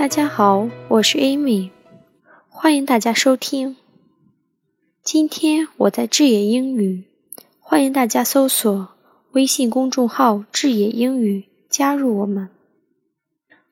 [0.00, 1.68] 大家好，我是 Amy，
[2.48, 3.76] 欢迎大家收听。
[5.02, 7.04] 今天我在智野英语，
[7.58, 8.88] 欢迎大家搜索
[9.32, 12.48] 微信公众号“智野英语”，加入我们。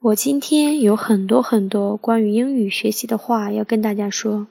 [0.00, 4.46] 我今天有很多很多关于英语学习的话要跟大家说。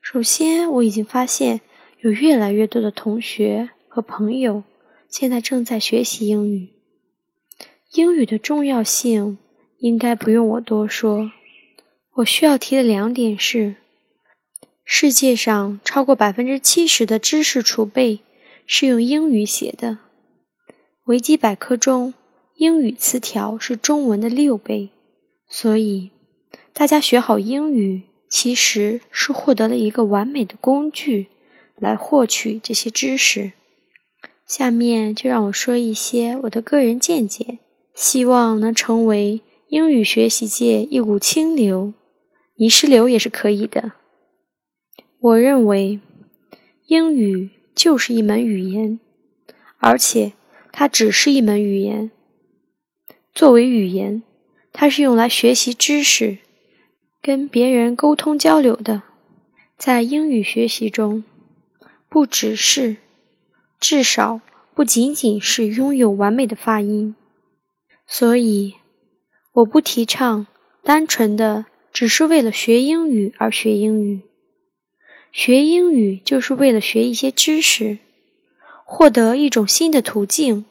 [0.00, 1.60] 首先，我已经发现
[2.00, 4.64] 有越来越多的同学和朋友
[5.06, 6.70] 现在正在学习英语。
[7.92, 9.36] 英语的重要性
[9.82, 11.32] 应该不用我多说。
[12.14, 13.74] 我需要提的两点是：
[14.84, 18.20] 世界上超过百分之七十的知识储备
[18.64, 19.98] 是用英语写的。
[21.04, 22.14] 维基百科中。
[22.56, 24.90] 英语词条是中文的六倍，
[25.48, 26.10] 所以
[26.72, 31.26] 大家学好英语其实是获得了一个完美的工具
[31.76, 33.52] 来获取这些知识。
[34.46, 37.58] 下面就让我说一些我的个人见解，
[37.94, 39.40] 希望能成为
[39.72, 41.94] 英语学习界一股清流，
[42.56, 43.92] 泥石流也是可以的。
[45.18, 45.98] 我认为
[46.88, 49.00] 英语就是一门语言，
[49.78, 50.34] 而且
[50.72, 52.10] 它只是一门语言。
[53.32, 54.22] 作为语言，
[54.74, 56.36] 它是用来学习知识、
[57.22, 59.04] 跟别人沟通交流的。
[59.78, 61.24] 在英语学习中，
[62.10, 62.98] 不只是，
[63.80, 64.42] 至少
[64.74, 67.16] 不仅仅是拥有完美的发音。
[68.06, 68.74] 所以，
[69.52, 70.46] 我不提倡
[70.82, 74.22] 单纯的只是为了学英语而学英语。
[75.30, 77.98] 学英语就是为了学一些知识，
[78.84, 80.64] 获得一种新的途径，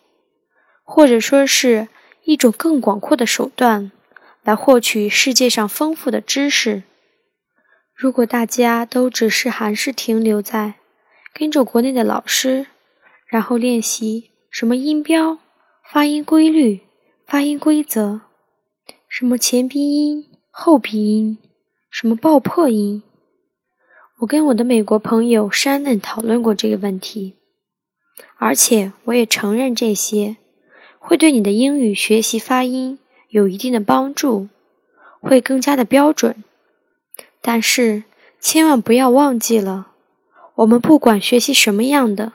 [0.83, 1.87] 或者说是。
[2.23, 3.91] 一种更广阔的手段
[4.43, 6.83] 来获取世界上丰富的知识。
[7.95, 10.75] 如果大家都只是还是停留在
[11.33, 12.67] 跟着国内的老师，
[13.25, 15.39] 然后练习什么音标、
[15.91, 16.81] 发音规律、
[17.25, 18.21] 发音规则，
[19.13, 21.37] 什么前鼻音、后鼻音，
[21.89, 23.03] 什么爆破音，
[24.19, 27.35] 我跟我的美国朋友山嫩讨论过这个问题，
[28.37, 30.37] 而且我也承认这些。
[30.97, 34.47] 会对你的英语学习发音有一定的帮助，
[35.19, 36.41] 会更加的标准。
[37.41, 38.05] 但是
[38.39, 39.87] 千万不要忘记了，
[40.55, 42.31] 我们不管学习什么样的，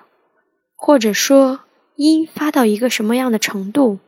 [0.74, 1.60] 或者说
[1.94, 3.98] 音发到一个什么样的程度，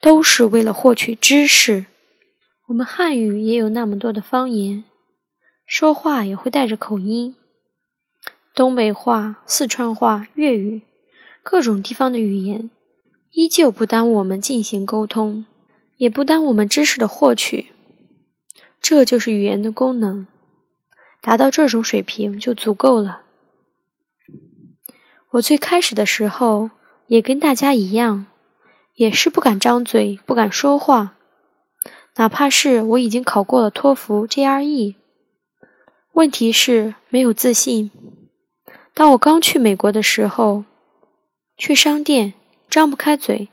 [0.00, 1.86] 都是为了获取知识。
[2.66, 4.84] 我们汉语也有那么多的方言，
[5.66, 7.36] 说话也会带着口音。
[8.54, 10.82] 东北话、四川话、粤语，
[11.42, 12.70] 各种地方的语言。
[13.32, 15.44] 依旧不耽误我们进行沟通，
[15.98, 17.66] 也不耽误我们知识的获取。
[18.80, 20.26] 这就是语言的功能，
[21.20, 23.22] 达到这种水平就足够了。
[25.32, 26.70] 我最开始的时候
[27.08, 28.24] 也跟大家一样，
[28.96, 31.14] 也是不敢张嘴，不敢说话，
[32.16, 34.96] 哪怕是我已经考过了托福、GRE，
[36.12, 37.90] 问题是没有自信。
[38.92, 40.64] 当我刚去美国的时候，
[41.56, 42.34] 去商店。
[42.68, 43.48] 张不开嘴，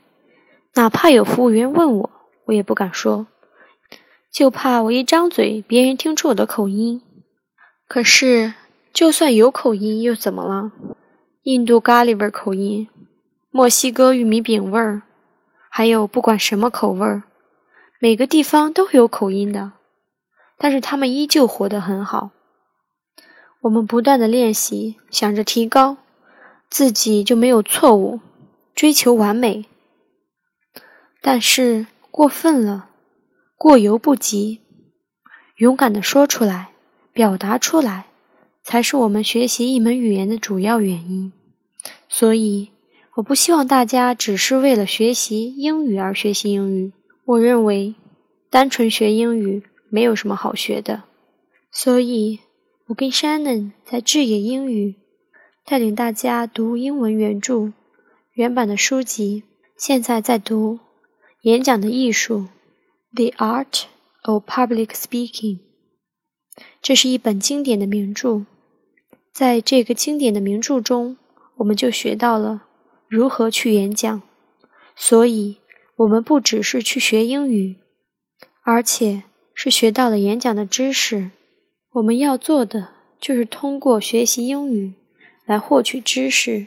[0.74, 2.10] 哪怕有服务员问我，
[2.46, 3.28] 我也不敢说，
[4.30, 7.00] 就怕我一张嘴，别人听出我的口音。
[7.86, 8.54] 可是，
[8.92, 10.72] 就算有口音又怎么了？
[11.44, 12.88] 印度咖喱味口音，
[13.52, 15.02] 墨西哥玉米饼味儿，
[15.76, 17.24] 还有不管什么口味儿，
[17.98, 19.72] 每个地方都有口音的，
[20.56, 22.30] 但是他们依旧活得很好。
[23.62, 25.96] 我们不断的练习，想着提高，
[26.70, 28.20] 自己就没有错误。
[28.76, 29.64] 追求完美，
[31.20, 32.90] 但是过分了，
[33.56, 34.60] 过犹不及。
[35.56, 36.70] 勇敢的说出来，
[37.12, 38.06] 表达出来，
[38.62, 41.32] 才是我们学习一门语言的主要原因。
[42.08, 42.70] 所以，
[43.16, 46.92] 我不希望大家只是为了学习英语而学习英语。
[47.24, 47.94] 我认为，
[48.50, 51.04] 单纯学英语没有什么好学的。
[51.70, 52.40] 所以，
[52.88, 54.96] 我跟 Shannon 在智野英语
[55.64, 57.72] 带领大家读英文原著。
[58.32, 59.44] 原版的书籍，
[59.78, 60.74] 现在在读
[61.42, 62.48] 《演讲的艺术》
[63.14, 63.84] （The Art
[64.24, 65.60] of Public Speaking）。
[66.82, 68.44] 这是一本经典的名著，
[69.32, 71.16] 在这个经典的名著中，
[71.58, 72.64] 我们就学到了
[73.14, 74.22] 如何去演讲。
[74.96, 75.58] 所以，
[75.96, 77.76] 我们不只是去学英语，
[78.62, 79.22] 而且
[79.54, 81.30] 是学到了演讲的知识。
[81.92, 82.88] 我们要做的
[83.20, 84.94] 就是通过学习英语
[85.46, 86.66] 来获取知识，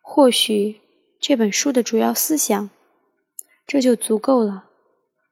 [0.00, 0.76] 或许。
[1.20, 2.68] 这本书的主要思想，
[3.66, 4.66] 这就足够了。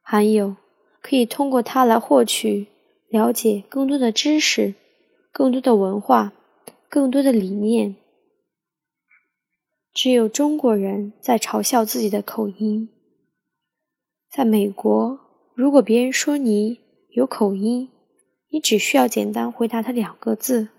[0.01, 0.55] 还有，
[1.01, 2.65] 可以通过它来获取、
[3.09, 4.73] 了解更多的知识、
[5.31, 6.33] 更多的文化、
[6.89, 7.95] 更多的理念。
[9.93, 12.89] 只有中国人在嘲笑自己的口音，
[14.31, 15.19] 在美国
[15.53, 16.79] 如果别人说你
[17.11, 17.89] 有口音，
[18.49, 20.69] 你只需要简单回答他两个字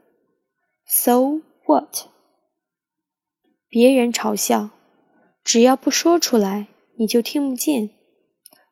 [0.85, 2.09] ：“So what？”
[3.69, 4.71] 别人嘲笑，
[5.45, 6.67] 只要不说出来，
[6.97, 7.91] 你就听不见，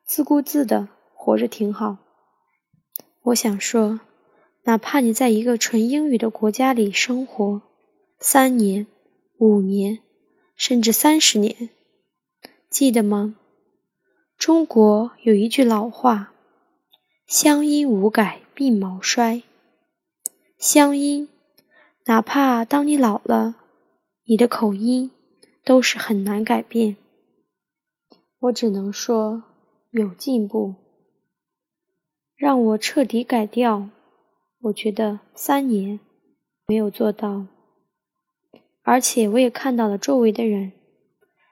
[0.05, 1.99] 自顾自的活着挺好。
[3.23, 4.01] 我想说，
[4.63, 7.61] 哪怕你在一个纯英语的国家里生活
[8.19, 8.87] 三年、
[9.37, 9.99] 五年，
[10.65, 11.71] 甚至三十年，
[12.69, 13.35] 记得吗？
[14.37, 16.33] 中国有一句老话
[17.27, 19.43] ：“乡音无改鬓毛衰。”
[20.57, 21.27] 乡音，
[22.05, 23.57] 哪怕当你老了。
[24.23, 25.11] 你的口音
[25.65, 26.95] 都是很难改变，
[28.39, 29.43] 我只能说
[29.91, 30.75] 有进步。
[32.37, 33.89] 让我彻底改掉，
[34.61, 35.99] 我觉得三年
[36.65, 37.47] 没有做到。
[38.83, 40.73] 而且我也看到了周围的人，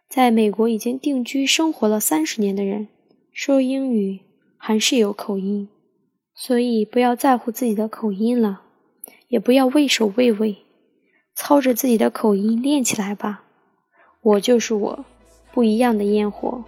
[0.09, 2.89] 在美国已经定居生活了三十年的人，
[3.31, 4.19] 说英语
[4.57, 5.69] 还是有口音。
[6.33, 8.63] 所以不要在乎自己的口音了，
[9.27, 10.57] 也不要畏首畏尾。
[11.33, 13.43] 操着自己的口音练起来吧，
[14.21, 15.05] 我就是我，
[15.53, 16.63] 不一样的烟火。